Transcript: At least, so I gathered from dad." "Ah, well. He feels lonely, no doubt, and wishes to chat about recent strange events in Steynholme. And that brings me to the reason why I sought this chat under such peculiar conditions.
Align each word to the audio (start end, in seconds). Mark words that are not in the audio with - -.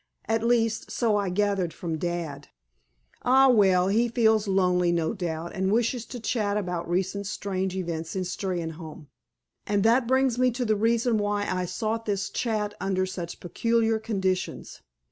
At 0.25 0.41
least, 0.41 0.89
so 0.89 1.15
I 1.15 1.29
gathered 1.29 1.73
from 1.75 1.99
dad." 1.99 2.47
"Ah, 3.21 3.49
well. 3.49 3.89
He 3.89 4.07
feels 4.09 4.47
lonely, 4.47 4.91
no 4.91 5.13
doubt, 5.13 5.53
and 5.53 5.71
wishes 5.71 6.07
to 6.07 6.19
chat 6.19 6.57
about 6.57 6.89
recent 6.89 7.27
strange 7.27 7.75
events 7.75 8.15
in 8.15 8.23
Steynholme. 8.23 9.09
And 9.67 9.83
that 9.83 10.07
brings 10.07 10.39
me 10.39 10.49
to 10.53 10.65
the 10.65 10.75
reason 10.75 11.19
why 11.19 11.43
I 11.47 11.65
sought 11.65 12.07
this 12.07 12.31
chat 12.31 12.73
under 12.81 13.05
such 13.05 13.39
peculiar 13.39 13.99
conditions. 13.99 14.81